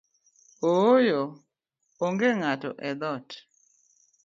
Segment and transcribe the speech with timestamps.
[0.91, 1.19] Ooyo,
[2.05, 3.29] onge ng’ato edhoot